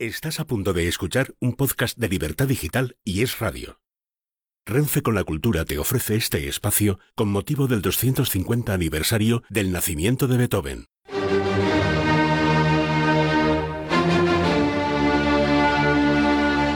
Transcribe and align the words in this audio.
Estás 0.00 0.40
a 0.40 0.46
punto 0.46 0.72
de 0.72 0.88
escuchar 0.88 1.34
un 1.40 1.52
podcast 1.52 1.98
de 1.98 2.08
Libertad 2.08 2.48
Digital 2.48 2.96
y 3.04 3.20
Es 3.20 3.38
Radio. 3.38 3.80
Renfe 4.64 5.02
con 5.02 5.14
la 5.14 5.24
Cultura 5.24 5.66
te 5.66 5.78
ofrece 5.78 6.16
este 6.16 6.48
espacio 6.48 6.98
con 7.14 7.28
motivo 7.28 7.66
del 7.66 7.82
250 7.82 8.72
aniversario 8.72 9.42
del 9.50 9.70
nacimiento 9.70 10.26
de 10.26 10.38
Beethoven. 10.38 10.86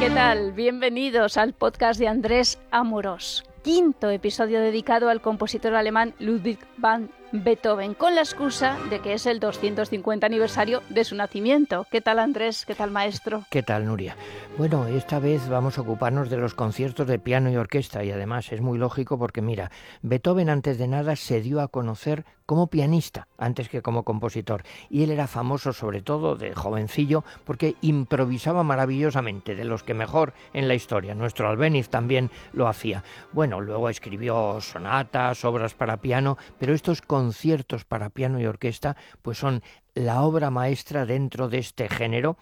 ¿Qué 0.00 0.10
tal? 0.10 0.52
Bienvenidos 0.52 1.38
al 1.38 1.54
podcast 1.54 1.98
de 1.98 2.08
Andrés 2.08 2.58
Amoros, 2.70 3.42
quinto 3.62 4.10
episodio 4.10 4.60
dedicado 4.60 5.08
al 5.08 5.22
compositor 5.22 5.74
alemán 5.76 6.14
Ludwig 6.18 6.58
van 6.76 7.08
Beethoven, 7.42 7.94
con 7.94 8.14
la 8.14 8.20
excusa 8.20 8.78
de 8.90 9.00
que 9.00 9.12
es 9.14 9.26
el 9.26 9.40
250 9.40 10.24
aniversario 10.24 10.82
de 10.88 11.02
su 11.02 11.16
nacimiento. 11.16 11.84
¿Qué 11.90 12.00
tal 12.00 12.20
Andrés? 12.20 12.64
¿Qué 12.64 12.76
tal 12.76 12.92
maestro? 12.92 13.42
¿Qué 13.50 13.64
tal 13.64 13.86
Nuria? 13.86 14.16
Bueno, 14.56 14.86
esta 14.86 15.18
vez 15.18 15.48
vamos 15.48 15.76
a 15.76 15.80
ocuparnos 15.80 16.30
de 16.30 16.36
los 16.36 16.54
conciertos 16.54 17.08
de 17.08 17.18
piano 17.18 17.50
y 17.50 17.56
orquesta 17.56 18.04
y 18.04 18.12
además 18.12 18.52
es 18.52 18.60
muy 18.60 18.78
lógico 18.78 19.18
porque 19.18 19.42
mira, 19.42 19.72
Beethoven 20.02 20.48
antes 20.48 20.78
de 20.78 20.86
nada 20.86 21.16
se 21.16 21.40
dio 21.40 21.60
a 21.60 21.66
conocer 21.66 22.24
como 22.46 22.68
pianista 22.68 23.26
antes 23.38 23.70
que 23.70 23.80
como 23.80 24.04
compositor 24.04 24.62
y 24.90 25.02
él 25.02 25.10
era 25.10 25.26
famoso 25.26 25.72
sobre 25.72 26.02
todo 26.02 26.36
de 26.36 26.54
jovencillo 26.54 27.24
porque 27.44 27.74
improvisaba 27.80 28.62
maravillosamente, 28.62 29.56
de 29.56 29.64
los 29.64 29.82
que 29.82 29.94
mejor 29.94 30.34
en 30.52 30.68
la 30.68 30.74
historia. 30.74 31.14
Nuestro 31.16 31.48
Albéniz 31.48 31.88
también 31.88 32.30
lo 32.52 32.68
hacía. 32.68 33.02
Bueno, 33.32 33.60
luego 33.60 33.88
escribió 33.88 34.60
sonatas, 34.60 35.44
obras 35.44 35.74
para 35.74 35.96
piano, 35.96 36.38
pero 36.58 36.74
estos 36.74 37.00
conciertos 37.02 37.23
para 37.88 38.10
piano 38.10 38.40
y 38.40 38.46
orquesta 38.46 38.96
pues 39.22 39.38
son 39.38 39.62
la 39.94 40.22
obra 40.22 40.50
maestra 40.50 41.06
dentro 41.06 41.48
de 41.48 41.58
este 41.58 41.88
género 41.88 42.36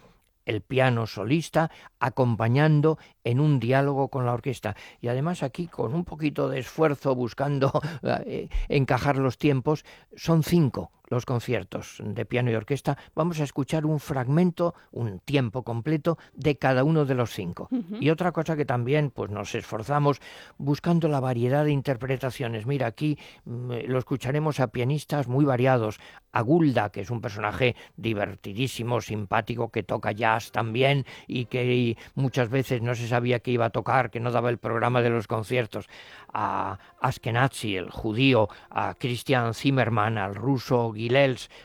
el 0.44 0.60
piano 0.60 1.06
solista 1.06 1.70
acompañando 2.00 2.98
en 3.24 3.40
un 3.40 3.60
diálogo 3.60 4.08
con 4.08 4.26
la 4.26 4.32
orquesta. 4.32 4.76
Y 5.00 5.08
además 5.08 5.42
aquí, 5.42 5.68
con 5.68 5.94
un 5.94 6.04
poquito 6.04 6.48
de 6.48 6.58
esfuerzo 6.58 7.14
buscando 7.14 7.70
eh, 8.26 8.48
encajar 8.68 9.18
los 9.18 9.38
tiempos, 9.38 9.84
son 10.16 10.42
cinco 10.42 10.90
los 11.12 11.26
conciertos 11.26 11.98
de 12.02 12.24
piano 12.24 12.50
y 12.50 12.54
orquesta, 12.54 12.96
vamos 13.14 13.38
a 13.38 13.44
escuchar 13.44 13.84
un 13.84 14.00
fragmento, 14.00 14.74
un 14.92 15.20
tiempo 15.20 15.62
completo 15.62 16.16
de 16.32 16.56
cada 16.56 16.84
uno 16.84 17.04
de 17.04 17.14
los 17.14 17.32
cinco. 17.32 17.68
Y 18.00 18.08
otra 18.08 18.32
cosa 18.32 18.56
que 18.56 18.64
también 18.64 19.10
pues 19.10 19.30
nos 19.30 19.54
esforzamos 19.54 20.20
buscando 20.56 21.08
la 21.08 21.20
variedad 21.20 21.66
de 21.66 21.72
interpretaciones. 21.72 22.64
Mira, 22.64 22.86
aquí 22.86 23.18
mm, 23.44 23.72
lo 23.88 23.98
escucharemos 23.98 24.58
a 24.58 24.68
pianistas 24.68 25.28
muy 25.28 25.44
variados. 25.44 26.00
A 26.32 26.40
Gulda, 26.40 26.88
que 26.90 27.02
es 27.02 27.10
un 27.10 27.20
personaje 27.20 27.76
divertidísimo, 27.98 29.02
simpático, 29.02 29.68
que 29.68 29.82
toca 29.82 30.12
jazz 30.12 30.50
también 30.50 31.04
y 31.26 31.44
que 31.44 31.98
muchas 32.14 32.48
veces 32.48 32.80
no 32.80 32.94
se 32.94 33.06
sabía 33.06 33.40
que 33.40 33.50
iba 33.50 33.66
a 33.66 33.70
tocar, 33.70 34.10
que 34.10 34.18
no 34.18 34.30
daba 34.30 34.48
el 34.48 34.56
programa 34.56 35.02
de 35.02 35.10
los 35.10 35.26
conciertos. 35.26 35.90
A 36.32 36.78
Askenazi, 37.00 37.76
el 37.76 37.90
judío, 37.90 38.48
a 38.70 38.94
Christian 38.94 39.52
Zimmermann, 39.52 40.16
al 40.16 40.34
ruso 40.34 40.94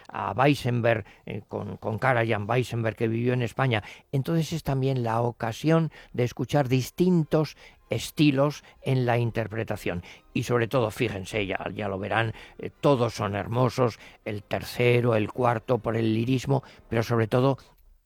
A 0.10 0.32
Weissenberg, 0.32 1.06
eh, 1.26 1.42
con, 1.48 1.78
con 1.78 2.00
Karajan 2.00 2.50
Weissenberg 2.50 2.96
que 2.96 3.08
vivió 3.08 3.34
en 3.34 3.42
España. 3.42 3.84
Entonces 4.12 4.54
es 4.54 4.64
también 4.64 5.04
la 5.04 5.22
ocasión 5.22 5.92
de 6.14 6.24
escuchar 6.24 6.68
distintos 6.68 7.56
estilos 7.90 8.64
en 8.82 9.06
la 9.06 9.18
interpretación. 9.18 10.04
Y 10.34 10.44
sobre 10.44 10.68
todo, 10.68 10.92
fíjense, 10.92 11.46
ya, 11.46 11.66
ya 11.74 11.88
lo 11.88 12.00
verán, 12.00 12.34
eh, 12.58 12.70
todos 12.82 13.14
son 13.14 13.36
hermosos, 13.36 14.00
el 14.26 14.44
tercero, 14.44 15.16
el 15.16 15.32
cuarto 15.32 15.80
por 15.80 15.96
el 15.96 16.14
lirismo, 16.14 16.64
pero 16.90 17.04
sobre 17.04 17.28
todo 17.28 17.58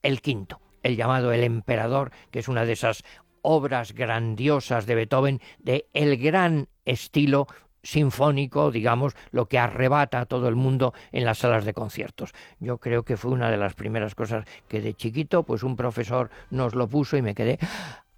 el 0.04 0.22
quinto, 0.22 0.60
el 0.84 0.96
llamado 0.96 1.32
El 1.32 1.44
Emperador, 1.44 2.12
que 2.32 2.40
es 2.40 2.48
una 2.48 2.66
de 2.66 2.74
esas 2.74 3.04
obras 3.42 3.94
grandiosas 3.94 4.86
de 4.86 4.96
Beethoven, 4.96 5.42
de 5.60 5.88
el 5.94 6.18
gran 6.18 6.68
estilo 6.86 7.48
sinfónico, 7.84 8.72
digamos, 8.72 9.16
lo 9.32 9.48
que 9.48 9.60
arrebata 9.60 10.22
a 10.22 10.26
todo 10.26 10.48
el 10.48 10.56
mundo 10.56 10.94
en 11.12 11.26
las 11.26 11.40
salas 11.40 11.66
de 11.66 11.74
conciertos. 11.74 12.32
Yo 12.60 12.78
creo 12.78 13.04
que 13.04 13.18
fue 13.18 13.32
una 13.32 13.50
de 13.50 13.58
las 13.58 13.74
primeras 13.74 14.16
cosas 14.16 14.46
que 14.68 14.82
de 14.82 14.94
chiquito, 14.94 15.44
pues 15.44 15.64
un 15.64 15.76
profesor 15.76 16.30
nos 16.50 16.76
lo 16.76 16.88
puso 16.88 17.18
y 17.18 17.22
me 17.22 17.36
quedé 17.36 17.60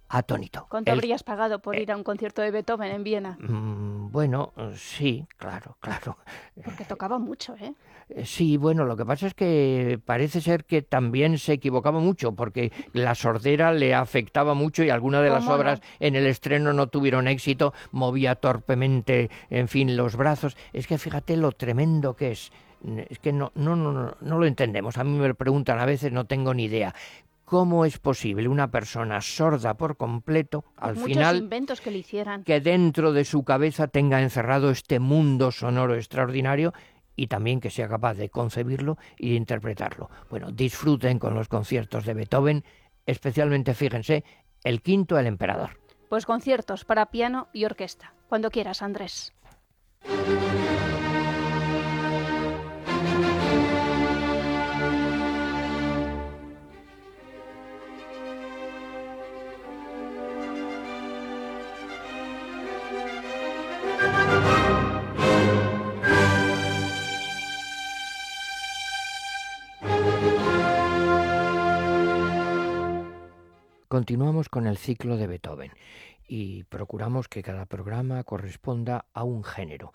atónito. 0.08 0.66
¿Cuánto 0.68 0.92
habrías 0.92 1.22
pagado 1.22 1.58
por 1.60 1.76
ir 1.76 1.90
a 1.90 1.96
un 1.96 2.04
concierto 2.04 2.42
de 2.42 2.50
Beethoven 2.50 2.92
en 2.92 3.04
Viena? 3.04 3.38
Mm, 3.40 4.10
bueno, 4.10 4.52
sí, 4.76 5.26
claro, 5.36 5.76
claro. 5.80 6.18
Porque 6.62 6.84
tocaba 6.84 7.18
mucho, 7.18 7.54
¿eh? 7.56 7.74
¿eh? 8.10 8.24
Sí, 8.24 8.56
bueno, 8.56 8.84
lo 8.84 8.96
que 8.96 9.04
pasa 9.04 9.26
es 9.26 9.34
que 9.34 9.98
parece 10.04 10.40
ser 10.40 10.64
que 10.64 10.82
también 10.82 11.38
se 11.38 11.54
equivocaba 11.54 12.00
mucho, 12.00 12.32
porque 12.32 12.72
la 12.92 13.14
sordera 13.14 13.72
le 13.72 13.94
afectaba 13.94 14.54
mucho 14.54 14.84
y 14.84 14.90
algunas 14.90 15.22
de 15.22 15.30
las 15.30 15.46
obras 15.48 15.80
en 16.00 16.16
el 16.16 16.26
estreno 16.26 16.72
no 16.72 16.86
tuvieron 16.88 17.26
éxito, 17.28 17.72
movía 17.90 18.34
torpemente, 18.36 19.30
en 19.50 19.68
fin, 19.68 19.96
los 19.96 20.16
brazos. 20.16 20.56
Es 20.72 20.86
que 20.86 20.98
fíjate 20.98 21.36
lo 21.36 21.52
tremendo 21.52 22.14
que 22.14 22.32
es 22.32 22.52
es 23.08 23.18
que 23.18 23.32
no, 23.32 23.50
no, 23.54 23.76
no, 23.76 24.14
no 24.20 24.38
lo 24.38 24.46
entendemos. 24.46 24.98
A 24.98 25.04
mí 25.04 25.18
me 25.18 25.28
lo 25.28 25.34
preguntan 25.34 25.78
a 25.78 25.86
veces, 25.86 26.12
no 26.12 26.26
tengo 26.26 26.52
ni 26.52 26.64
idea. 26.64 26.94
¿Cómo 27.44 27.84
es 27.84 27.98
posible 27.98 28.48
una 28.48 28.70
persona 28.70 29.20
sorda 29.20 29.74
por 29.74 29.96
completo, 29.96 30.64
al 30.76 30.96
final, 30.96 31.36
inventos 31.36 31.80
que, 31.80 31.90
le 31.90 31.98
hicieran. 31.98 32.42
que 32.42 32.60
dentro 32.60 33.12
de 33.12 33.24
su 33.24 33.44
cabeza 33.44 33.86
tenga 33.86 34.22
encerrado 34.22 34.70
este 34.70 34.98
mundo 34.98 35.50
sonoro 35.50 35.94
extraordinario 35.94 36.72
y 37.16 37.26
también 37.26 37.60
que 37.60 37.70
sea 37.70 37.86
capaz 37.86 38.14
de 38.14 38.30
concebirlo 38.30 38.96
y 39.18 39.30
de 39.30 39.36
interpretarlo? 39.36 40.10
Bueno, 40.30 40.52
disfruten 40.52 41.18
con 41.18 41.34
los 41.34 41.48
conciertos 41.48 42.06
de 42.06 42.14
Beethoven, 42.14 42.64
especialmente, 43.04 43.74
fíjense, 43.74 44.24
el 44.62 44.80
quinto, 44.80 45.18
el 45.18 45.26
emperador. 45.26 45.78
Pues 46.08 46.24
conciertos 46.24 46.84
para 46.84 47.10
piano 47.10 47.48
y 47.52 47.66
orquesta. 47.66 48.14
Cuando 48.28 48.50
quieras, 48.50 48.80
Andrés. 48.80 49.34
Continuamos 73.94 74.48
con 74.48 74.66
el 74.66 74.76
ciclo 74.76 75.16
de 75.16 75.28
Beethoven 75.28 75.70
y 76.26 76.64
procuramos 76.64 77.28
que 77.28 77.44
cada 77.44 77.64
programa 77.64 78.24
corresponda 78.24 79.06
a 79.14 79.22
un 79.22 79.44
género. 79.44 79.92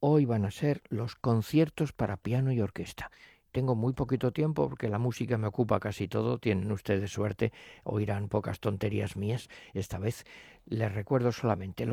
Hoy 0.00 0.24
van 0.24 0.46
a 0.46 0.50
ser 0.50 0.80
los 0.88 1.14
conciertos 1.14 1.92
para 1.92 2.16
piano 2.16 2.52
y 2.52 2.62
orquesta. 2.62 3.10
Tengo 3.52 3.74
muy 3.74 3.92
poquito 3.92 4.32
tiempo 4.32 4.66
porque 4.66 4.88
la 4.88 4.98
música 4.98 5.36
me 5.36 5.46
ocupa 5.46 5.78
casi 5.78 6.08
todo. 6.08 6.38
Tienen 6.38 6.72
ustedes 6.72 7.12
suerte, 7.12 7.52
oirán 7.82 8.30
pocas 8.30 8.60
tonterías 8.60 9.14
mías. 9.14 9.50
Esta 9.74 9.98
vez 9.98 10.24
les 10.64 10.90
recuerdo 10.94 11.30
solamente. 11.30 11.86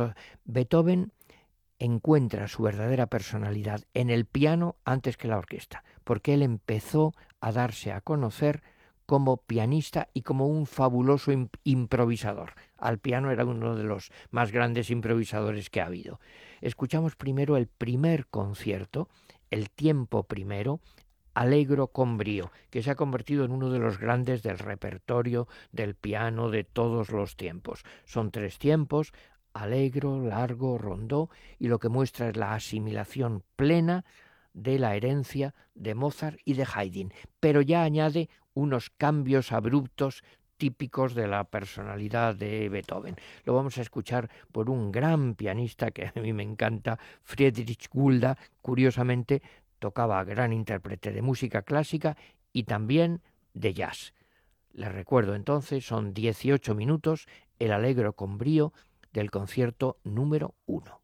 Beethoven 0.45 1.11
encuentra 1.79 2.47
su 2.47 2.63
verdadera 2.63 3.07
personalidad 3.07 3.83
en 3.93 4.09
el 4.09 4.23
piano 4.23 4.77
antes 4.85 5.17
que 5.17 5.27
la 5.27 5.37
orquesta, 5.37 5.83
porque 6.05 6.33
él 6.33 6.43
empezó 6.43 7.13
a 7.41 7.51
darse 7.51 7.91
a 7.91 7.99
conocer 7.99 8.63
como 9.11 9.35
pianista 9.35 10.07
y 10.13 10.21
como 10.21 10.47
un 10.47 10.65
fabuloso 10.65 11.33
improvisador. 11.65 12.53
Al 12.77 12.97
piano 12.97 13.29
era 13.29 13.43
uno 13.43 13.75
de 13.75 13.83
los 13.83 14.09
más 14.29 14.53
grandes 14.53 14.89
improvisadores 14.89 15.69
que 15.69 15.81
ha 15.81 15.87
habido. 15.87 16.21
Escuchamos 16.61 17.17
primero 17.17 17.57
el 17.57 17.67
primer 17.67 18.27
concierto, 18.27 19.09
el 19.49 19.69
tiempo 19.69 20.23
primero, 20.23 20.79
Alegro 21.33 21.87
con 21.87 22.17
brío, 22.17 22.53
que 22.69 22.81
se 22.81 22.91
ha 22.91 22.95
convertido 22.95 23.43
en 23.43 23.51
uno 23.51 23.69
de 23.69 23.79
los 23.79 23.99
grandes 23.99 24.43
del 24.43 24.59
repertorio 24.59 25.49
del 25.73 25.95
piano 25.95 26.49
de 26.49 26.63
todos 26.63 27.09
los 27.09 27.35
tiempos. 27.35 27.83
Son 28.05 28.31
tres 28.31 28.59
tiempos, 28.59 29.11
alegro, 29.53 30.25
largo, 30.25 30.77
rondó, 30.77 31.29
y 31.59 31.67
lo 31.67 31.79
que 31.79 31.89
muestra 31.89 32.29
es 32.29 32.37
la 32.37 32.53
asimilación 32.53 33.43
plena 33.57 34.05
de 34.53 34.79
la 34.79 34.95
herencia 34.95 35.53
de 35.75 35.95
Mozart 35.95 36.39
y 36.45 36.53
de 36.53 36.67
Haydn, 36.73 37.13
pero 37.39 37.61
ya 37.61 37.83
añade 37.83 38.29
unos 38.53 38.89
cambios 38.89 39.51
abruptos 39.51 40.23
típicos 40.57 41.15
de 41.15 41.27
la 41.27 41.45
personalidad 41.45 42.35
de 42.35 42.69
Beethoven. 42.69 43.15
Lo 43.45 43.55
vamos 43.55 43.79
a 43.79 43.81
escuchar 43.81 44.29
por 44.51 44.69
un 44.69 44.91
gran 44.91 45.33
pianista 45.33 45.89
que 45.89 46.11
a 46.15 46.21
mí 46.21 46.33
me 46.33 46.43
encanta, 46.43 46.99
Friedrich 47.23 47.89
Gulda, 47.89 48.37
curiosamente 48.61 49.41
tocaba 49.79 50.23
gran 50.23 50.53
intérprete 50.53 51.11
de 51.11 51.23
música 51.23 51.63
clásica 51.63 52.15
y 52.53 52.63
también 52.63 53.21
de 53.55 53.73
jazz. 53.73 54.13
Les 54.73 54.91
recuerdo 54.91 55.33
entonces, 55.33 55.83
son 55.83 56.13
18 56.13 56.75
minutos, 56.75 57.27
el 57.57 57.71
alegro 57.71 58.13
con 58.13 58.37
brío 58.37 58.71
del 59.11 59.31
concierto 59.31 59.97
número 60.03 60.53
1. 60.67 61.00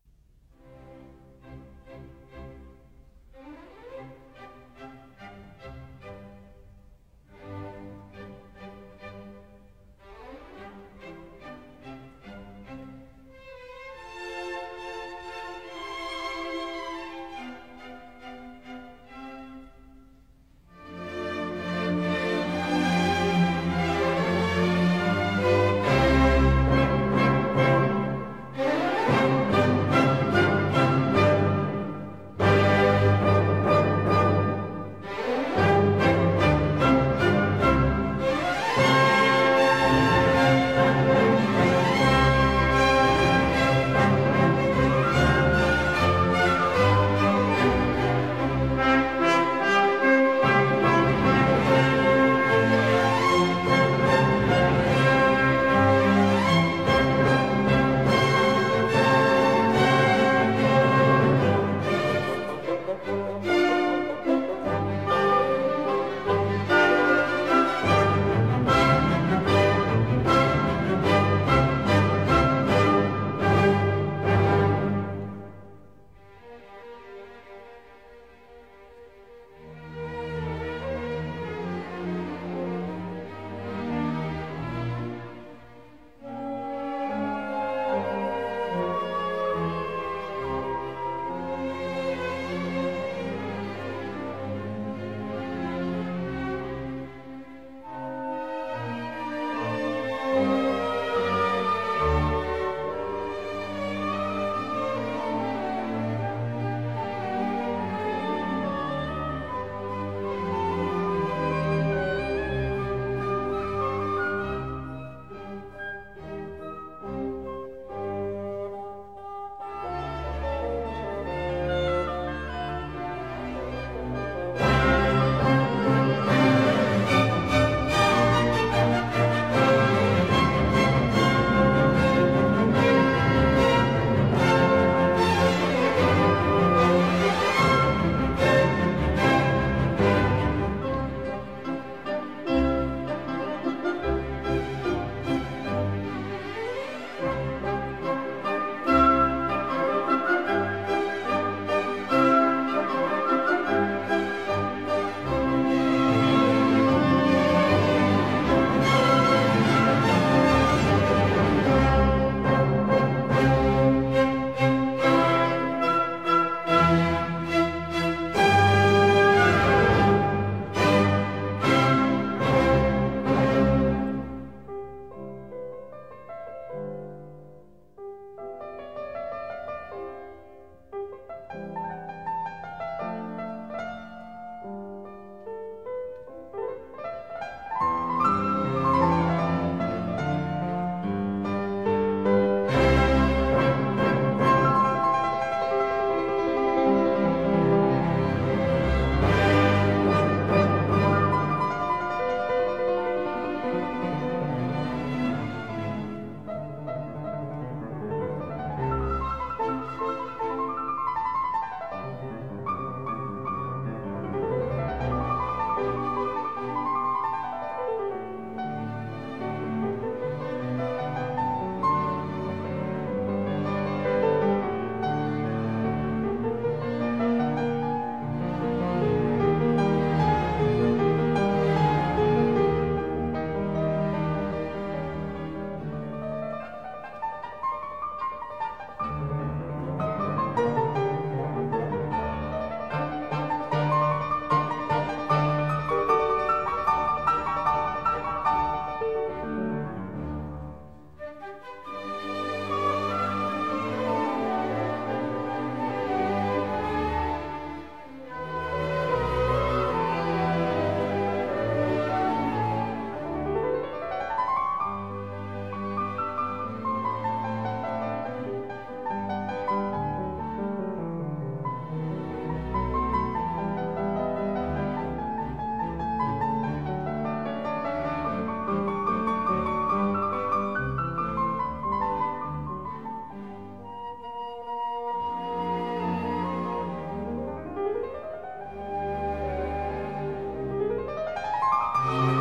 Oh. 292.10 292.37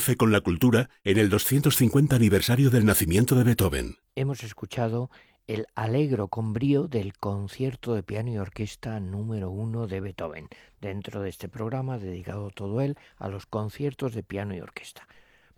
Con 0.00 0.32
la 0.32 0.40
Cultura 0.40 0.88
en 1.04 1.18
el 1.18 1.28
250 1.28 2.16
aniversario 2.16 2.70
del 2.70 2.86
nacimiento 2.86 3.34
de 3.34 3.44
Beethoven. 3.44 3.98
Hemos 4.14 4.42
escuchado 4.42 5.10
el 5.46 5.66
alegro 5.74 6.28
con 6.28 6.54
brío 6.54 6.88
del 6.88 7.12
concierto 7.18 7.94
de 7.94 8.02
piano 8.02 8.30
y 8.30 8.38
orquesta 8.38 8.98
número 8.98 9.50
uno 9.50 9.86
de 9.86 10.00
Beethoven, 10.00 10.48
dentro 10.80 11.20
de 11.20 11.28
este 11.28 11.50
programa 11.50 11.98
dedicado 11.98 12.50
todo 12.50 12.80
él 12.80 12.96
a 13.18 13.28
los 13.28 13.44
conciertos 13.44 14.14
de 14.14 14.22
piano 14.22 14.54
y 14.54 14.60
orquesta. 14.60 15.06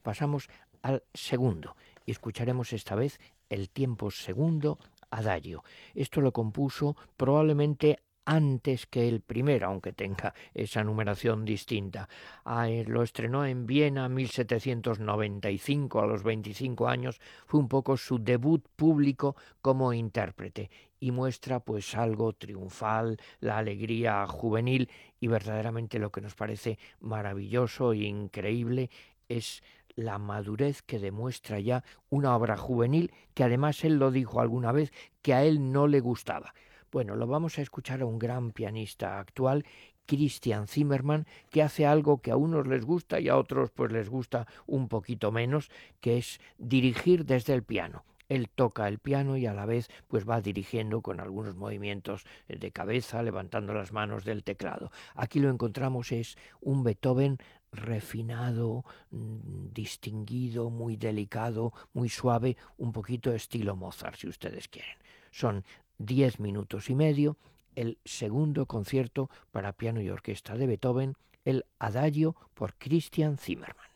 Pasamos 0.02 0.48
al 0.82 1.04
segundo 1.14 1.76
y 2.04 2.10
escucharemos 2.10 2.72
esta 2.72 2.96
vez 2.96 3.20
el 3.48 3.70
tiempo 3.70 4.10
segundo 4.10 4.80
adagio. 5.10 5.62
Esto 5.94 6.20
lo 6.20 6.32
compuso 6.32 6.96
probablemente 7.16 8.00
antes 8.24 8.86
que 8.86 9.08
el 9.08 9.20
primero, 9.20 9.66
aunque 9.66 9.92
tenga 9.92 10.34
esa 10.54 10.84
numeración 10.84 11.44
distinta. 11.44 12.08
Ah, 12.44 12.68
eh, 12.68 12.84
lo 12.86 13.02
estrenó 13.02 13.44
en 13.44 13.66
Viena 13.66 14.06
en 14.06 14.14
1795, 14.14 16.00
a 16.00 16.06
los 16.06 16.22
25 16.22 16.88
años, 16.88 17.20
fue 17.46 17.60
un 17.60 17.68
poco 17.68 17.96
su 17.96 18.18
debut 18.18 18.64
público 18.76 19.36
como 19.60 19.92
intérprete 19.92 20.70
y 21.00 21.10
muestra 21.10 21.60
pues 21.60 21.96
algo 21.96 22.32
triunfal, 22.32 23.18
la 23.40 23.58
alegría 23.58 24.26
juvenil 24.26 24.88
y 25.18 25.26
verdaderamente 25.26 25.98
lo 25.98 26.12
que 26.12 26.20
nos 26.20 26.34
parece 26.34 26.78
maravilloso 27.00 27.92
e 27.92 28.04
increíble 28.04 28.88
es 29.28 29.62
la 29.94 30.18
madurez 30.18 30.80
que 30.82 30.98
demuestra 30.98 31.58
ya 31.60 31.84
una 32.08 32.34
obra 32.36 32.56
juvenil 32.56 33.12
que 33.34 33.44
además 33.44 33.84
él 33.84 33.96
lo 33.96 34.10
dijo 34.10 34.40
alguna 34.40 34.72
vez 34.72 34.92
que 35.20 35.34
a 35.34 35.44
él 35.44 35.72
no 35.72 35.86
le 35.86 36.00
gustaba 36.00 36.54
bueno, 36.92 37.16
lo 37.16 37.26
vamos 37.26 37.58
a 37.58 37.62
escuchar 37.62 38.02
a 38.02 38.06
un 38.06 38.18
gran 38.18 38.52
pianista 38.52 39.18
actual, 39.18 39.64
Christian 40.06 40.68
Zimmermann, 40.68 41.26
que 41.50 41.62
hace 41.62 41.86
algo 41.86 42.20
que 42.20 42.30
a 42.30 42.36
unos 42.36 42.66
les 42.66 42.84
gusta 42.84 43.18
y 43.18 43.28
a 43.28 43.36
otros 43.36 43.70
pues 43.70 43.90
les 43.90 44.08
gusta 44.08 44.46
un 44.66 44.88
poquito 44.88 45.32
menos, 45.32 45.70
que 46.00 46.18
es 46.18 46.38
dirigir 46.58 47.24
desde 47.24 47.54
el 47.54 47.62
piano. 47.62 48.04
Él 48.28 48.48
toca 48.48 48.88
el 48.88 48.98
piano 48.98 49.36
y 49.36 49.46
a 49.46 49.54
la 49.54 49.66
vez 49.66 49.88
pues 50.08 50.28
va 50.28 50.40
dirigiendo 50.40 51.02
con 51.02 51.20
algunos 51.20 51.56
movimientos 51.56 52.24
de 52.48 52.72
cabeza, 52.72 53.22
levantando 53.22 53.74
las 53.74 53.92
manos 53.92 54.24
del 54.24 54.44
teclado. 54.44 54.90
Aquí 55.14 55.38
lo 55.38 55.50
encontramos 55.50 56.12
es 56.12 56.36
un 56.60 56.82
Beethoven 56.82 57.38
refinado, 57.72 58.84
mm, 59.10 59.72
distinguido, 59.72 60.70
muy 60.70 60.96
delicado, 60.96 61.72
muy 61.94 62.08
suave, 62.08 62.56
un 62.76 62.92
poquito 62.92 63.32
estilo 63.32 63.76
Mozart 63.76 64.16
si 64.16 64.28
ustedes 64.28 64.68
quieren. 64.68 64.96
Son 65.30 65.64
diez 65.98 66.40
minutos 66.40 66.90
y 66.90 66.94
medio, 66.94 67.36
el 67.74 67.98
segundo 68.04 68.66
concierto 68.66 69.30
para 69.50 69.72
piano 69.72 70.00
y 70.00 70.10
orquesta 70.10 70.56
de 70.56 70.66
Beethoven, 70.66 71.14
el 71.44 71.64
Adagio 71.78 72.36
por 72.54 72.74
Christian 72.74 73.38
Zimmermann. 73.38 73.91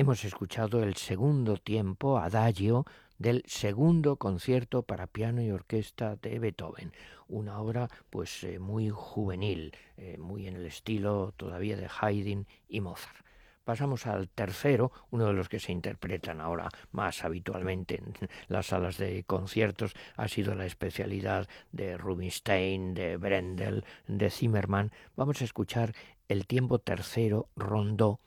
Hemos 0.00 0.24
escuchado 0.24 0.82
el 0.82 0.96
segundo 0.96 1.58
tiempo, 1.58 2.16
adagio, 2.16 2.86
del 3.18 3.42
segundo 3.46 4.16
concierto 4.16 4.82
para 4.82 5.06
piano 5.06 5.42
y 5.42 5.50
orquesta 5.50 6.16
de 6.16 6.38
Beethoven, 6.38 6.94
una 7.28 7.58
obra 7.60 7.90
pues 8.08 8.42
eh, 8.44 8.58
muy 8.58 8.88
juvenil, 8.88 9.76
eh, 9.98 10.16
muy 10.16 10.48
en 10.48 10.56
el 10.56 10.64
estilo 10.64 11.34
todavía 11.36 11.76
de 11.76 11.86
Haydn 12.00 12.46
y 12.66 12.80
Mozart. 12.80 13.26
Pasamos 13.62 14.06
al 14.06 14.30
tercero, 14.30 14.90
uno 15.10 15.26
de 15.26 15.34
los 15.34 15.50
que 15.50 15.60
se 15.60 15.70
interpretan 15.70 16.40
ahora 16.40 16.70
más 16.92 17.22
habitualmente 17.22 17.96
en 17.96 18.14
las 18.48 18.68
salas 18.68 18.96
de 18.96 19.24
conciertos, 19.24 19.92
ha 20.16 20.28
sido 20.28 20.54
la 20.54 20.64
especialidad 20.64 21.46
de 21.72 21.98
Rubinstein, 21.98 22.94
de 22.94 23.18
Brendel, 23.18 23.84
de 24.08 24.30
Zimmermann. 24.30 24.92
Vamos 25.14 25.42
a 25.42 25.44
escuchar 25.44 25.92
el 26.26 26.46
tiempo 26.46 26.78
tercero, 26.78 27.50
rondó, 27.54 28.18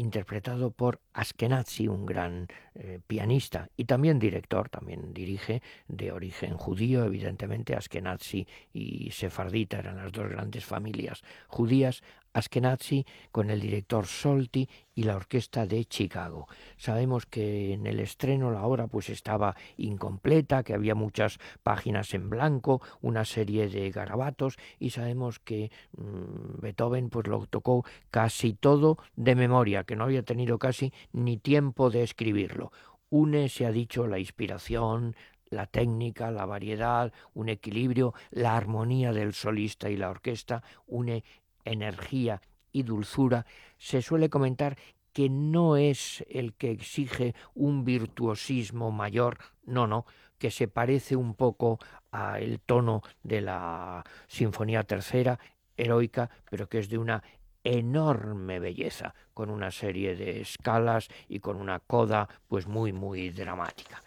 interpretado 0.00 0.70
por 0.70 1.00
Askenazi, 1.12 1.86
un 1.86 2.06
gran 2.06 2.48
eh, 2.74 3.00
pianista 3.06 3.68
y 3.76 3.84
también 3.84 4.18
director, 4.18 4.68
también 4.68 5.12
dirige, 5.12 5.62
de 5.88 6.12
origen 6.12 6.56
judío, 6.56 7.04
evidentemente. 7.04 7.74
Askenazi 7.74 8.46
y 8.72 9.10
Sefardita 9.10 9.78
eran 9.78 9.96
las 9.96 10.10
dos 10.12 10.28
grandes 10.28 10.64
familias 10.64 11.22
judías, 11.48 12.02
Askenazi 12.32 13.04
con 13.32 13.50
el 13.50 13.60
director 13.60 14.06
Solti 14.06 14.68
y 14.94 15.02
la 15.04 15.16
orquesta 15.16 15.66
de 15.66 15.84
Chicago. 15.84 16.46
Sabemos 16.76 17.26
que 17.26 17.72
en 17.72 17.86
el 17.86 18.00
estreno 18.00 18.50
la 18.50 18.64
obra 18.64 18.86
pues 18.86 19.08
estaba 19.08 19.56
incompleta, 19.76 20.62
que 20.62 20.74
había 20.74 20.94
muchas 20.94 21.38
páginas 21.62 22.14
en 22.14 22.30
blanco, 22.30 22.80
una 23.00 23.24
serie 23.24 23.68
de 23.68 23.90
garabatos 23.90 24.56
y 24.78 24.90
sabemos 24.90 25.38
que 25.38 25.70
mm, 25.96 26.60
Beethoven 26.60 27.10
pues 27.10 27.26
lo 27.26 27.46
tocó 27.46 27.84
casi 28.10 28.52
todo 28.52 28.98
de 29.16 29.34
memoria, 29.34 29.84
que 29.84 29.96
no 29.96 30.04
había 30.04 30.22
tenido 30.22 30.58
casi 30.58 30.92
ni 31.12 31.36
tiempo 31.36 31.90
de 31.90 32.02
escribirlo. 32.02 32.72
Une, 33.08 33.48
se 33.48 33.66
ha 33.66 33.72
dicho, 33.72 34.06
la 34.06 34.20
inspiración, 34.20 35.16
la 35.50 35.66
técnica, 35.66 36.30
la 36.30 36.46
variedad, 36.46 37.12
un 37.34 37.48
equilibrio, 37.48 38.14
la 38.30 38.56
armonía 38.56 39.12
del 39.12 39.34
solista 39.34 39.90
y 39.90 39.96
la 39.96 40.10
orquesta, 40.10 40.62
une 40.86 41.24
energía 41.64 42.40
y 42.72 42.82
dulzura, 42.82 43.46
se 43.78 44.02
suele 44.02 44.28
comentar 44.28 44.76
que 45.12 45.28
no 45.28 45.76
es 45.76 46.24
el 46.28 46.54
que 46.54 46.70
exige 46.70 47.34
un 47.54 47.84
virtuosismo 47.84 48.90
mayor, 48.92 49.38
no, 49.64 49.86
no, 49.86 50.06
que 50.38 50.50
se 50.50 50.68
parece 50.68 51.16
un 51.16 51.34
poco 51.34 51.78
al 52.10 52.60
tono 52.60 53.02
de 53.22 53.40
la 53.40 54.04
Sinfonía 54.28 54.84
Tercera, 54.84 55.38
heroica, 55.76 56.30
pero 56.48 56.68
que 56.68 56.78
es 56.78 56.88
de 56.88 56.98
una 56.98 57.22
enorme 57.64 58.58
belleza, 58.58 59.14
con 59.34 59.50
una 59.50 59.70
serie 59.70 60.16
de 60.16 60.40
escalas 60.40 61.08
y 61.28 61.40
con 61.40 61.56
una 61.56 61.78
coda 61.80 62.28
pues 62.48 62.66
muy 62.66 62.92
muy 62.92 63.30
dramática. 63.30 64.02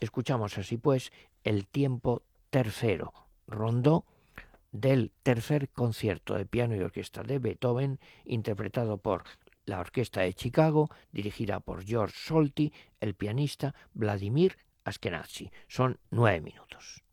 Escuchamos 0.00 0.58
así 0.58 0.76
pues 0.76 1.12
el 1.44 1.66
tiempo 1.66 2.22
tercero, 2.50 3.12
rondó 3.46 4.04
del 4.72 5.12
tercer 5.22 5.68
concierto 5.70 6.34
de 6.34 6.46
piano 6.46 6.76
y 6.76 6.80
orquesta 6.80 7.22
de 7.22 7.38
Beethoven, 7.38 7.98
interpretado 8.24 8.98
por 8.98 9.24
la 9.66 9.80
Orquesta 9.80 10.22
de 10.22 10.34
Chicago, 10.34 10.90
dirigida 11.12 11.60
por 11.60 11.84
George 11.84 12.16
Solti, 12.16 12.72
el 13.00 13.14
pianista 13.14 13.74
Vladimir 13.94 14.58
Askenazi. 14.84 15.50
Son 15.68 15.98
nueve 16.10 16.40
minutos. 16.40 17.04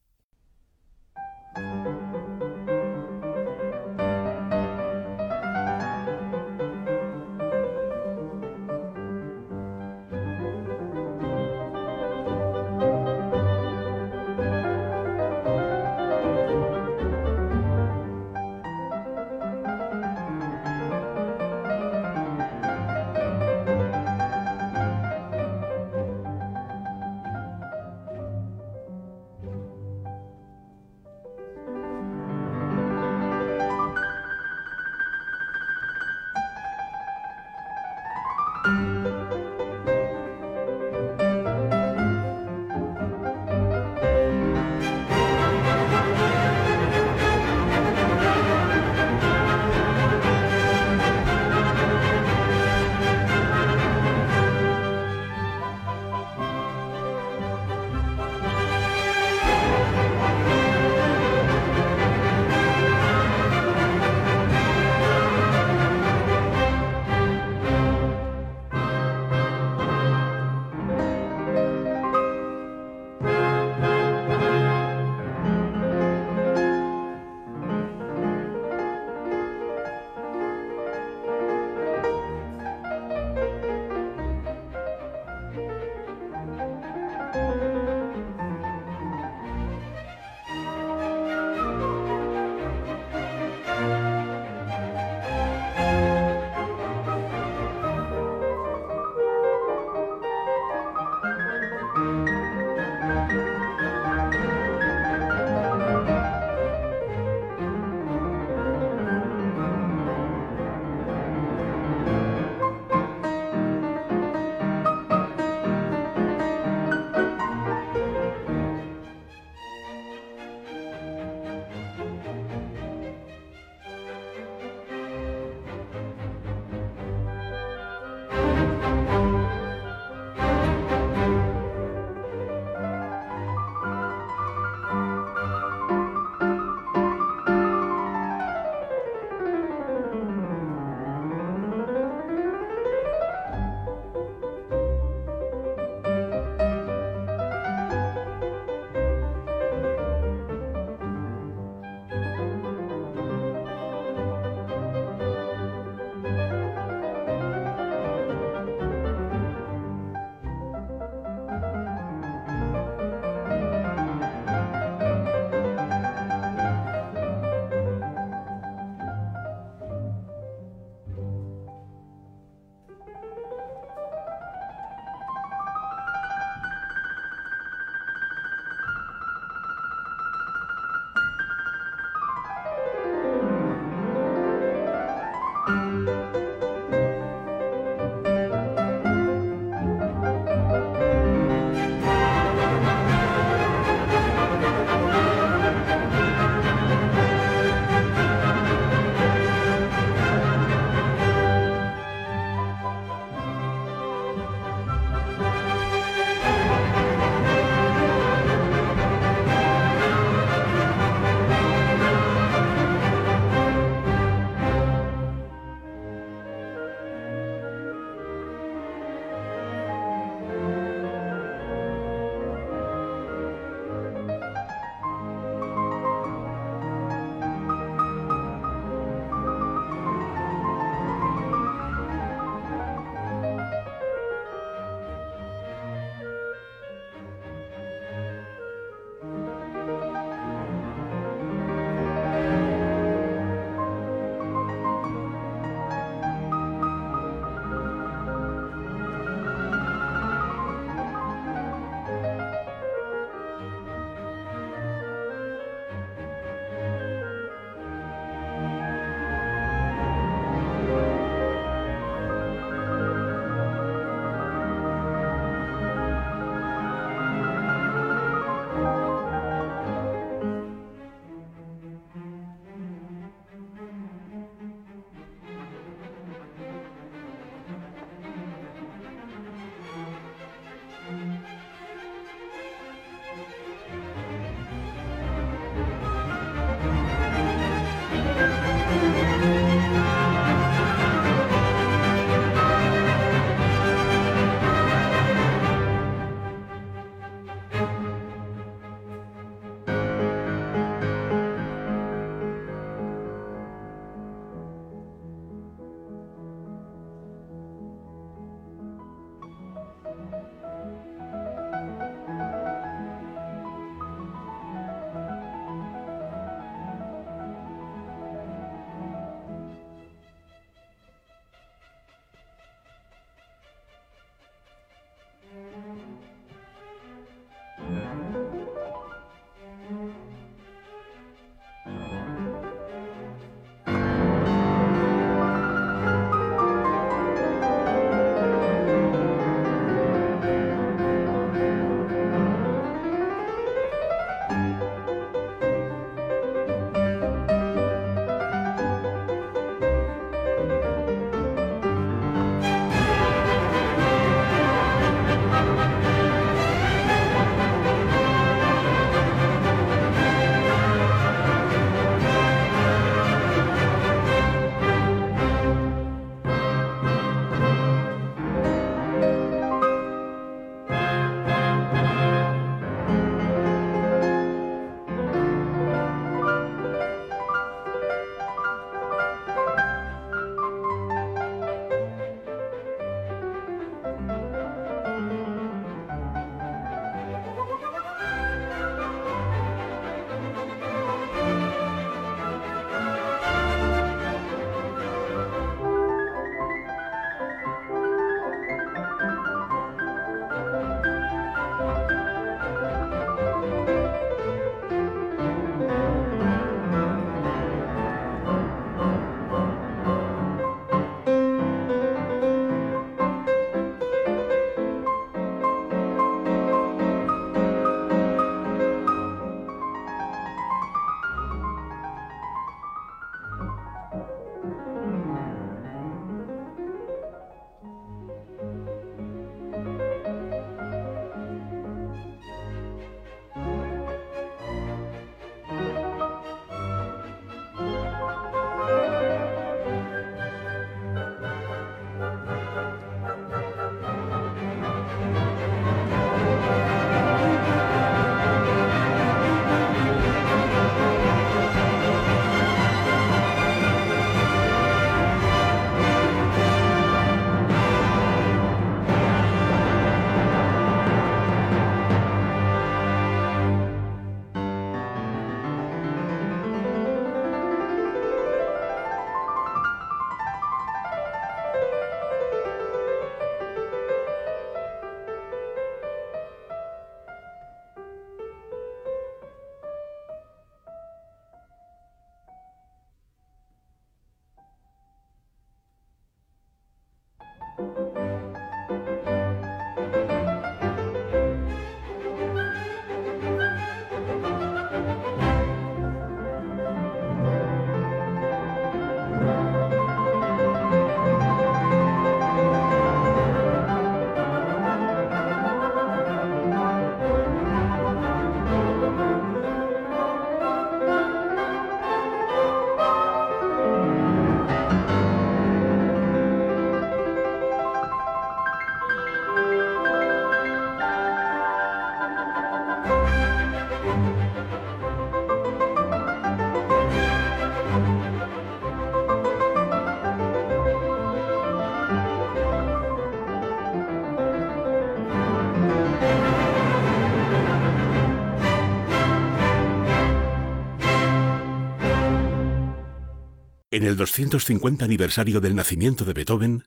El 544.07 544.15
250 544.15 545.03
aniversario 545.03 545.59
del 545.59 545.75
nacimiento 545.75 546.23
de 546.23 546.31
Beethoven, 546.31 546.85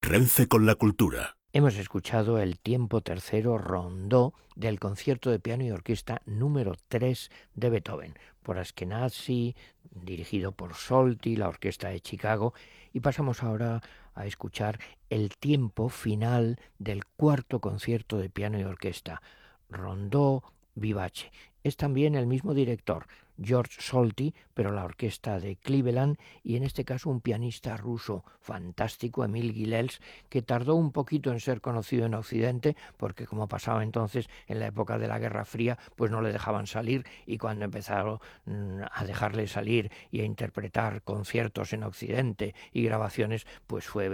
Renfe 0.00 0.48
con 0.48 0.64
la 0.64 0.74
cultura. 0.74 1.36
Hemos 1.52 1.76
escuchado 1.76 2.38
el 2.38 2.58
tiempo 2.58 3.02
tercero 3.02 3.58
rondó 3.58 4.32
del 4.56 4.80
concierto 4.80 5.30
de 5.30 5.38
piano 5.38 5.64
y 5.64 5.70
orquesta 5.70 6.22
número 6.24 6.74
3 6.88 7.30
de 7.54 7.68
Beethoven, 7.68 8.14
por 8.42 8.58
Askenazi, 8.58 9.54
dirigido 9.90 10.52
por 10.52 10.74
Solti, 10.74 11.36
la 11.36 11.48
orquesta 11.48 11.90
de 11.90 12.00
Chicago, 12.00 12.54
y 12.94 13.00
pasamos 13.00 13.42
ahora 13.42 13.82
a 14.14 14.24
escuchar 14.24 14.78
el 15.10 15.36
tiempo 15.36 15.90
final 15.90 16.58
del 16.78 17.04
cuarto 17.04 17.60
concierto 17.60 18.16
de 18.16 18.30
piano 18.30 18.58
y 18.58 18.64
orquesta, 18.64 19.20
Rondó 19.68 20.42
Vivace. 20.74 21.32
Es 21.64 21.76
también 21.76 22.14
el 22.14 22.26
mismo 22.26 22.54
director, 22.54 23.06
George 23.40 23.80
Solti, 23.80 24.34
pero 24.54 24.72
la 24.72 24.84
orquesta 24.84 25.38
de 25.38 25.56
Cleveland 25.56 26.18
y 26.42 26.56
en 26.56 26.62
este 26.62 26.84
caso 26.84 27.10
un 27.10 27.20
pianista 27.20 27.76
ruso 27.76 28.24
fantástico, 28.40 29.24
Emil 29.24 29.52
Gilels, 29.52 30.00
que 30.28 30.42
tardó 30.42 30.74
un 30.74 30.92
poquito 30.92 31.30
en 31.30 31.40
ser 31.40 31.60
conocido 31.60 32.06
en 32.06 32.14
Occidente 32.14 32.76
porque 32.96 33.26
como 33.26 33.48
pasaba 33.48 33.82
entonces 33.82 34.28
en 34.46 34.60
la 34.60 34.66
época 34.66 34.98
de 34.98 35.08
la 35.08 35.18
Guerra 35.18 35.44
Fría, 35.44 35.78
pues 35.96 36.10
no 36.10 36.20
le 36.20 36.32
dejaban 36.32 36.66
salir 36.66 37.04
y 37.26 37.38
cuando 37.38 37.64
empezaron 37.64 38.18
mm, 38.44 38.82
a 38.90 39.04
dejarle 39.04 39.46
salir 39.46 39.90
y 40.10 40.20
a 40.20 40.24
interpretar 40.24 41.02
conciertos 41.02 41.72
en 41.72 41.84
Occidente 41.84 42.54
y 42.72 42.82
grabaciones, 42.84 43.46
pues 43.66 43.86
fue 43.86 44.10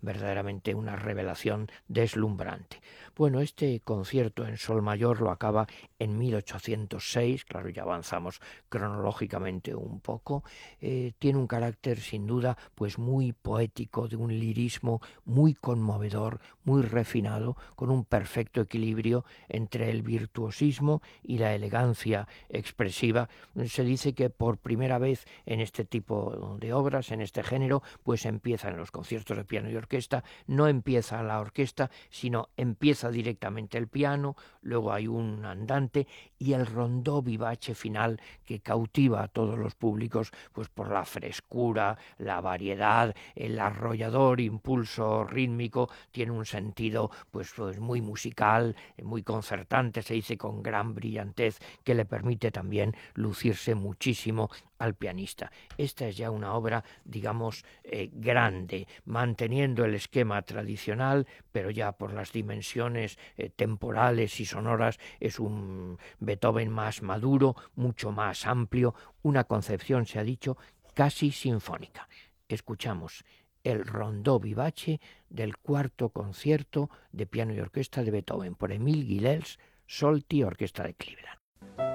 verdaderamente 0.00 0.74
una 0.74 0.96
revelación 0.96 1.68
deslumbrante. 1.88 2.80
Bueno, 3.16 3.40
este 3.40 3.80
concierto 3.80 4.46
en 4.46 4.56
Sol 4.56 4.82
Mayor 4.82 5.20
lo 5.20 5.30
acaba 5.30 5.66
en 5.98 6.18
1806, 6.18 7.44
claro, 7.44 7.68
ya 7.68 7.82
avanzamos 7.82 8.23
cronológicamente 8.68 9.74
un 9.74 10.00
poco, 10.00 10.44
eh, 10.80 11.12
tiene 11.18 11.38
un 11.38 11.46
carácter 11.46 12.00
sin 12.00 12.26
duda 12.26 12.56
pues 12.74 12.98
muy 12.98 13.32
poético, 13.32 14.08
de 14.08 14.16
un 14.16 14.38
lirismo 14.38 15.00
muy 15.24 15.54
conmovedor, 15.54 16.40
muy 16.64 16.82
refinado, 16.82 17.56
con 17.74 17.90
un 17.90 18.04
perfecto 18.04 18.60
equilibrio 18.60 19.24
entre 19.48 19.90
el 19.90 20.02
virtuosismo 20.02 21.02
y 21.22 21.38
la 21.38 21.54
elegancia 21.54 22.26
expresiva. 22.48 23.28
Se 23.66 23.84
dice 23.84 24.14
que 24.14 24.30
por 24.30 24.58
primera 24.58 24.98
vez 24.98 25.26
en 25.46 25.60
este 25.60 25.84
tipo 25.84 26.56
de 26.60 26.72
obras, 26.72 27.10
en 27.12 27.20
este 27.20 27.42
género, 27.42 27.82
pues 28.02 28.26
empieza 28.26 28.68
en 28.68 28.76
los 28.76 28.90
conciertos 28.90 29.36
de 29.36 29.44
piano 29.44 29.70
y 29.70 29.76
orquesta, 29.76 30.24
no 30.46 30.68
empieza 30.68 31.22
la 31.22 31.40
orquesta, 31.40 31.90
sino 32.10 32.48
empieza 32.56 33.10
directamente 33.10 33.78
el 33.78 33.88
piano, 33.88 34.36
luego 34.62 34.92
hay 34.92 35.06
un 35.06 35.44
andante 35.44 36.06
y 36.38 36.52
el 36.52 36.66
rondó 36.66 37.22
vivace 37.22 37.74
final 37.74 38.13
que 38.44 38.60
cautiva 38.60 39.22
a 39.22 39.28
todos 39.28 39.58
los 39.58 39.74
públicos 39.74 40.30
pues 40.52 40.68
por 40.68 40.90
la 40.90 41.04
frescura, 41.04 41.98
la 42.18 42.40
variedad, 42.40 43.14
el 43.34 43.58
arrollador 43.58 44.40
impulso 44.40 45.24
rítmico, 45.24 45.90
tiene 46.10 46.32
un 46.32 46.46
sentido 46.46 47.10
pues, 47.30 47.52
pues 47.56 47.78
muy 47.78 48.00
musical, 48.00 48.76
muy 49.02 49.22
concertante, 49.22 50.02
se 50.02 50.14
dice 50.14 50.36
con 50.36 50.62
gran 50.62 50.94
brillantez 50.94 51.58
que 51.82 51.94
le 51.94 52.04
permite 52.04 52.50
también 52.50 52.94
lucirse 53.14 53.74
muchísimo 53.74 54.50
al 54.84 54.94
pianista. 54.94 55.50
Esta 55.76 56.06
es 56.06 56.16
ya 56.16 56.30
una 56.30 56.54
obra, 56.54 56.84
digamos, 57.04 57.64
eh, 57.82 58.10
grande, 58.12 58.86
manteniendo 59.04 59.84
el 59.84 59.94
esquema 59.94 60.40
tradicional, 60.42 61.26
pero 61.52 61.70
ya 61.70 61.92
por 61.92 62.12
las 62.12 62.32
dimensiones 62.32 63.18
eh, 63.36 63.50
temporales 63.50 64.38
y 64.40 64.44
sonoras 64.44 64.98
es 65.20 65.40
un 65.40 65.98
Beethoven 66.20 66.70
más 66.70 67.02
maduro, 67.02 67.56
mucho 67.74 68.12
más 68.12 68.46
amplio, 68.46 68.94
una 69.22 69.44
concepción, 69.44 70.06
se 70.06 70.18
ha 70.18 70.24
dicho, 70.24 70.56
casi 70.94 71.32
sinfónica. 71.32 72.08
Escuchamos 72.48 73.24
el 73.64 73.84
rondó 73.84 74.38
vivace 74.38 75.00
del 75.30 75.56
cuarto 75.56 76.10
concierto 76.10 76.90
de 77.12 77.26
piano 77.26 77.54
y 77.54 77.60
orquesta 77.60 78.02
de 78.02 78.10
Beethoven 78.10 78.54
por 78.54 78.72
Emil 78.72 79.06
Gilels, 79.06 79.58
Solti, 79.86 80.42
Orquesta 80.42 80.84
de 80.84 80.94
Cleveland. 80.94 81.93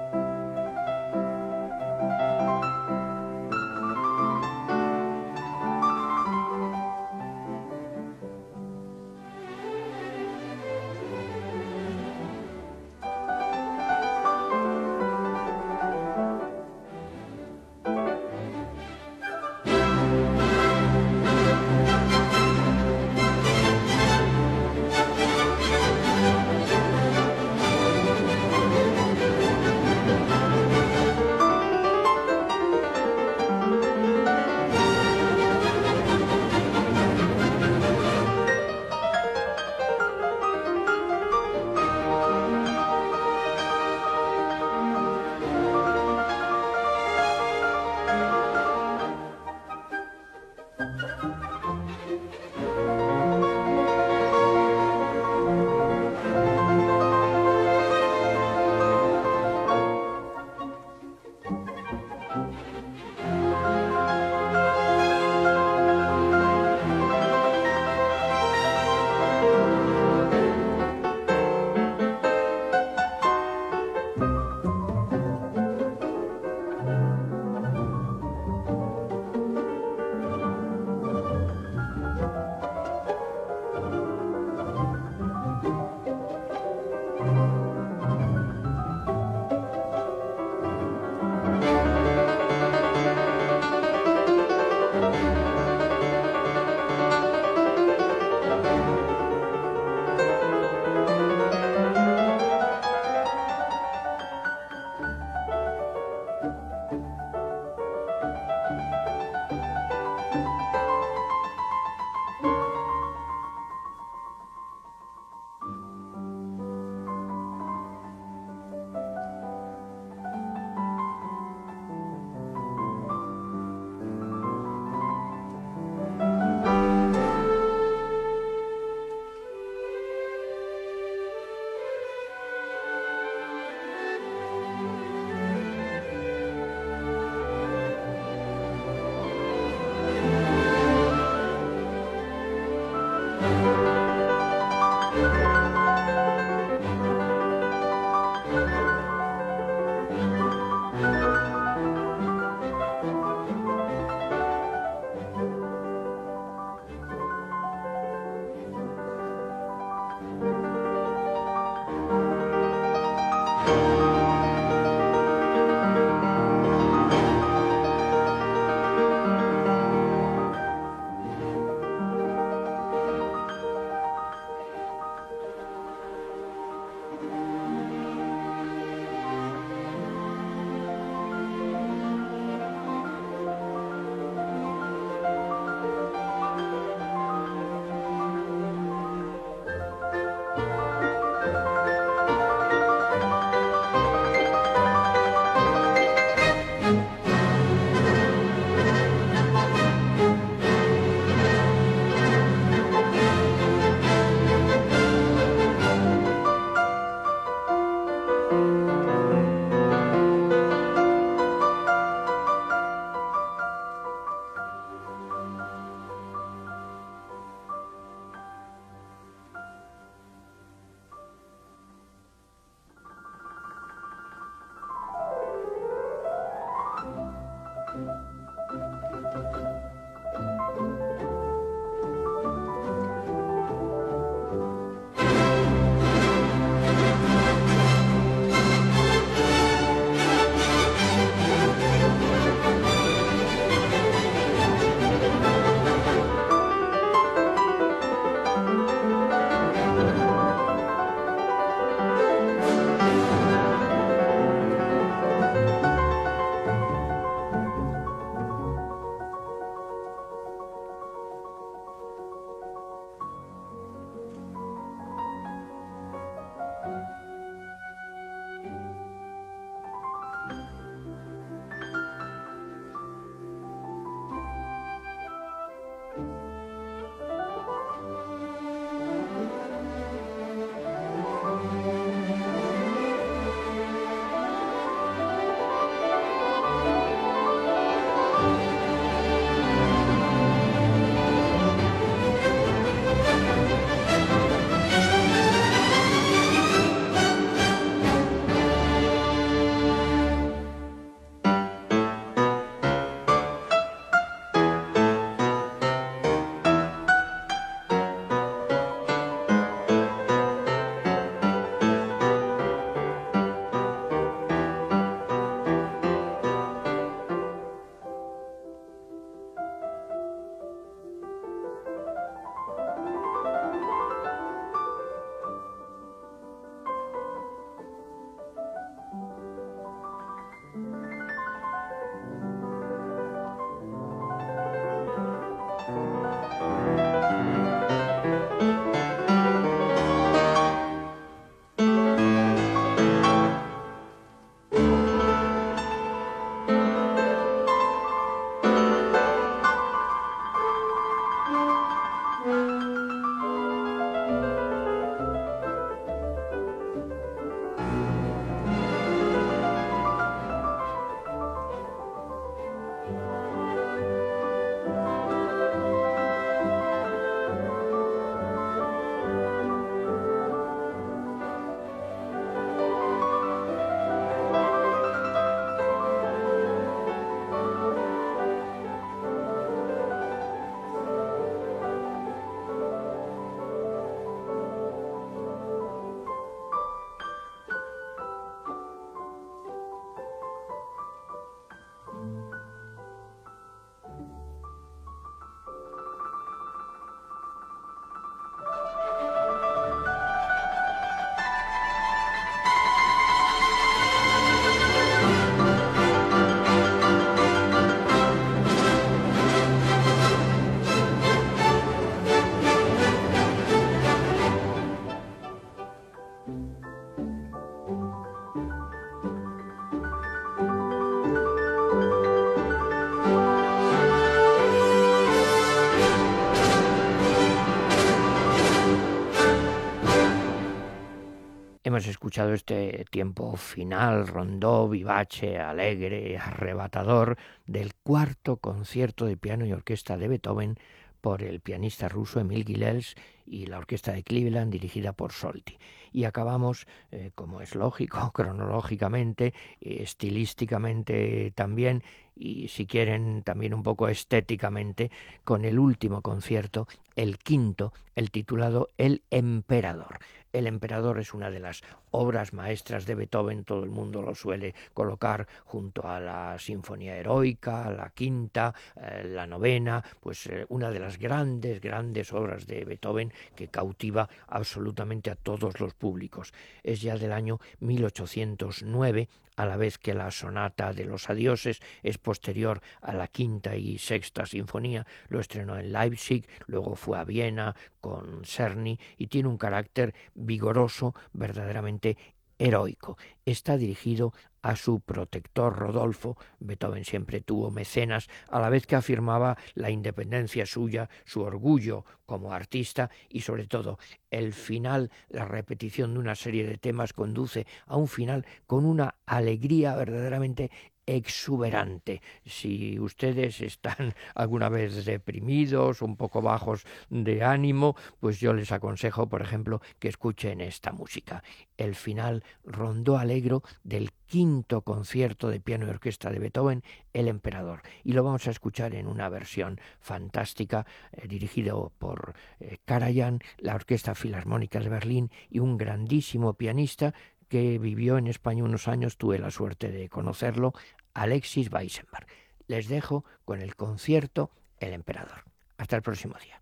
Escuchado 432.06 432.54
este 432.54 433.04
tiempo 433.10 433.56
final, 433.56 434.26
rondó, 434.26 434.88
vivace, 434.88 435.58
alegre, 435.58 436.38
arrebatador 436.38 437.36
del 437.66 437.94
cuarto 437.94 438.56
concierto 438.56 439.26
de 439.26 439.36
piano 439.36 439.66
y 439.66 439.72
orquesta 439.72 440.16
de 440.16 440.28
Beethoven 440.28 440.78
por 441.20 441.42
el 441.42 441.60
pianista 441.60 442.08
ruso 442.08 442.40
Emil 442.40 442.64
Gilels 442.64 443.14
y 443.46 443.66
la 443.66 443.78
orquesta 443.78 444.12
de 444.12 444.22
Cleveland 444.22 444.72
dirigida 444.72 445.12
por 445.12 445.32
Solti. 445.32 445.78
Y 446.12 446.24
acabamos, 446.24 446.86
eh, 447.10 447.30
como 447.34 447.60
es 447.60 447.74
lógico, 447.74 448.30
cronológicamente, 448.34 449.54
estilísticamente 449.80 451.52
también, 451.54 452.02
y 452.34 452.68
si 452.68 452.86
quieren 452.86 453.42
también 453.42 453.74
un 453.74 453.82
poco 453.82 454.08
estéticamente, 454.08 455.10
con 455.44 455.64
el 455.64 455.78
último 455.78 456.22
concierto, 456.22 456.88
el 457.16 457.38
quinto, 457.38 457.92
el 458.14 458.30
titulado 458.30 458.88
El 458.96 459.22
Emperador. 459.30 460.20
El 460.52 460.66
Emperador 460.66 461.18
es 461.20 461.32
una 461.32 461.50
de 461.50 461.60
las 461.60 461.82
obras 462.10 462.52
maestras 462.52 463.06
de 463.06 463.14
Beethoven, 463.14 463.64
todo 463.64 463.84
el 463.84 463.90
mundo 463.90 464.20
lo 464.20 464.34
suele 464.34 464.74
colocar 464.92 465.46
junto 465.64 466.08
a 466.08 466.18
la 466.18 466.58
Sinfonía 466.58 467.16
Heroica, 467.16 467.90
la 467.90 468.10
quinta, 468.10 468.74
eh, 468.96 469.24
la 469.24 469.46
novena, 469.46 470.02
pues 470.20 470.46
eh, 470.46 470.66
una 470.68 470.90
de 470.90 470.98
las 470.98 471.18
grandes, 471.18 471.80
grandes 471.80 472.32
obras 472.32 472.66
de 472.66 472.84
Beethoven 472.84 473.32
que 473.54 473.68
cautiva 473.68 474.28
absolutamente 474.48 475.30
a 475.30 475.36
todos 475.36 475.78
los 475.78 475.94
públicos. 475.94 476.52
Es 476.82 477.00
ya 477.00 477.16
del 477.16 477.32
año 477.32 477.60
1809, 477.78 479.28
a 479.60 479.66
la 479.66 479.76
vez 479.76 479.98
que 479.98 480.14
la 480.14 480.30
sonata 480.30 480.94
de 480.94 481.04
los 481.04 481.28
adioses 481.28 481.80
es 482.02 482.16
posterior 482.16 482.80
a 483.02 483.12
la 483.12 483.28
quinta 483.28 483.76
y 483.76 483.98
sexta 483.98 484.46
sinfonía, 484.46 485.06
lo 485.28 485.38
estrenó 485.38 485.78
en 485.78 485.92
Leipzig, 485.92 486.48
luego 486.66 486.96
fue 486.96 487.18
a 487.18 487.24
Viena 487.24 487.76
con 488.00 488.42
Cerny 488.46 488.98
y 489.18 489.26
tiene 489.26 489.50
un 489.50 489.58
carácter 489.58 490.14
vigoroso, 490.34 491.14
verdaderamente 491.34 492.16
heroico. 492.60 493.16
Está 493.44 493.76
dirigido 493.76 494.32
a 494.62 494.76
su 494.76 495.00
protector 495.00 495.76
Rodolfo. 495.76 496.36
Beethoven 496.60 497.04
siempre 497.04 497.40
tuvo 497.40 497.70
mecenas, 497.70 498.28
a 498.48 498.60
la 498.60 498.68
vez 498.68 498.86
que 498.86 498.96
afirmaba 498.96 499.56
la 499.74 499.90
independencia 499.90 500.66
suya, 500.66 501.08
su 501.24 501.40
orgullo 501.40 502.04
como 502.26 502.52
artista 502.52 503.10
y 503.28 503.40
sobre 503.40 503.66
todo 503.66 503.98
el 504.30 504.52
final, 504.52 505.10
la 505.30 505.46
repetición 505.46 506.12
de 506.14 506.20
una 506.20 506.34
serie 506.34 506.66
de 506.66 506.76
temas 506.76 507.14
conduce 507.14 507.66
a 507.86 507.96
un 507.96 508.06
final 508.06 508.46
con 508.66 508.84
una 508.84 509.16
alegría 509.24 509.96
verdaderamente 509.96 510.70
exuberante. 511.16 512.22
Si 512.44 512.98
ustedes 513.00 513.60
están 513.60 514.14
alguna 514.34 514.68
vez 514.68 515.04
deprimidos, 515.04 516.02
un 516.02 516.16
poco 516.16 516.40
bajos 516.40 516.84
de 517.08 517.42
ánimo, 517.42 517.96
pues 518.20 518.38
yo 518.38 518.52
les 518.52 518.70
aconsejo, 518.70 519.28
por 519.28 519.42
ejemplo, 519.42 519.80
que 519.98 520.08
escuchen 520.08 520.60
esta 520.60 520.92
música. 520.92 521.42
El 521.76 521.96
final 521.96 522.44
rondó 522.64 523.18
alegro 523.18 523.62
del 523.82 524.12
quinto 524.26 524.82
concierto 524.82 525.48
de 525.48 525.58
piano 525.58 525.86
y 525.86 525.90
orquesta 525.90 526.30
de 526.30 526.38
Beethoven, 526.38 526.84
El 527.12 527.26
Emperador. 527.26 527.82
Y 528.04 528.12
lo 528.12 528.22
vamos 528.22 528.46
a 528.46 528.52
escuchar 528.52 528.94
en 528.94 529.08
una 529.08 529.28
versión 529.28 529.80
fantástica, 529.98 530.86
eh, 531.10 531.26
dirigido 531.26 531.92
por 531.98 532.34
eh, 532.60 532.78
Karajan, 532.84 533.40
la 533.58 533.74
Orquesta 533.74 534.14
Filarmónica 534.14 534.78
de 534.78 534.88
Berlín 534.88 535.30
y 535.50 535.58
un 535.58 535.76
grandísimo 535.76 536.54
pianista 536.54 537.12
que 537.50 537.80
vivió 537.80 538.16
en 538.16 538.28
España 538.28 538.62
unos 538.62 538.86
años, 538.86 539.16
tuve 539.16 539.40
la 539.40 539.50
suerte 539.50 539.90
de 539.90 540.08
conocerlo, 540.08 540.72
Alexis 541.14 541.70
Weissenberg. 541.72 542.26
Les 542.66 542.88
dejo 542.88 543.24
con 543.44 543.60
el 543.60 543.76
concierto 543.76 544.50
El 544.78 544.92
Emperador. 544.92 545.44
Hasta 545.76 545.96
el 545.96 546.02
próximo 546.02 546.36
día. 546.42 546.60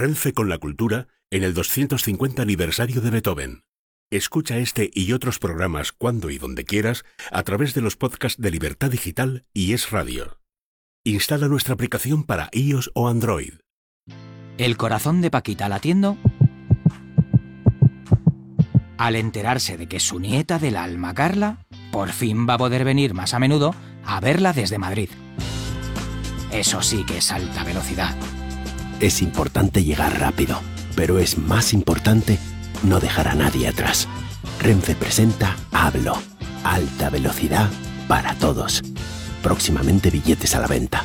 Renfe 0.00 0.32
con 0.32 0.48
la 0.48 0.56
cultura 0.56 1.08
en 1.30 1.44
el 1.44 1.52
250 1.52 2.40
aniversario 2.40 3.02
de 3.02 3.10
Beethoven. 3.10 3.64
Escucha 4.10 4.56
este 4.56 4.90
y 4.94 5.12
otros 5.12 5.38
programas 5.38 5.92
cuando 5.92 6.30
y 6.30 6.38
donde 6.38 6.64
quieras 6.64 7.04
a 7.30 7.42
través 7.42 7.74
de 7.74 7.82
los 7.82 7.96
podcasts 7.96 8.40
de 8.40 8.50
Libertad 8.50 8.90
Digital 8.90 9.44
y 9.52 9.74
Es 9.74 9.90
Radio. 9.90 10.38
Instala 11.04 11.48
nuestra 11.48 11.74
aplicación 11.74 12.24
para 12.24 12.48
iOS 12.52 12.90
o 12.94 13.10
Android. 13.10 13.52
El 14.56 14.78
corazón 14.78 15.20
de 15.20 15.30
Paquita 15.30 15.68
latiendo 15.68 16.16
al 18.96 19.16
enterarse 19.16 19.76
de 19.76 19.86
que 19.86 20.00
su 20.00 20.18
nieta 20.18 20.58
del 20.58 20.78
alma 20.78 21.12
Carla 21.12 21.66
por 21.92 22.08
fin 22.08 22.46
va 22.48 22.54
a 22.54 22.58
poder 22.58 22.86
venir 22.86 23.12
más 23.12 23.34
a 23.34 23.38
menudo 23.38 23.74
a 24.06 24.18
verla 24.20 24.54
desde 24.54 24.78
Madrid. 24.78 25.10
Eso 26.50 26.80
sí 26.80 27.04
que 27.04 27.18
es 27.18 27.30
alta 27.30 27.64
velocidad. 27.64 28.16
Es 29.00 29.22
importante 29.22 29.82
llegar 29.82 30.20
rápido, 30.20 30.60
pero 30.94 31.18
es 31.18 31.38
más 31.38 31.72
importante 31.72 32.38
no 32.82 33.00
dejar 33.00 33.28
a 33.28 33.34
nadie 33.34 33.66
atrás. 33.66 34.06
Renfe 34.60 34.94
presenta 34.94 35.56
Hablo, 35.72 36.18
alta 36.64 37.08
velocidad 37.08 37.70
para 38.08 38.34
todos. 38.34 38.82
Próximamente 39.42 40.10
billetes 40.10 40.54
a 40.54 40.60
la 40.60 40.66
venta. 40.66 41.02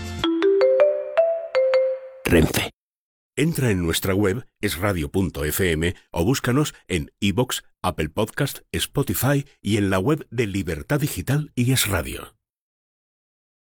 Renfe. 2.25 2.71
Entra 3.37 3.69
en 3.69 3.81
nuestra 3.81 4.13
web 4.13 4.45
esradio.fm 4.61 5.95
o 6.11 6.25
búscanos 6.25 6.73
en 6.87 7.11
iBox, 7.19 7.63
Apple 7.81 8.09
Podcast, 8.09 8.59
Spotify 8.73 9.45
y 9.61 9.77
en 9.77 9.89
la 9.89 9.99
web 9.99 10.27
de 10.31 10.47
Libertad 10.47 10.99
Digital 10.99 11.51
y 11.55 11.71
Es 11.71 11.87
Radio. 11.87 12.34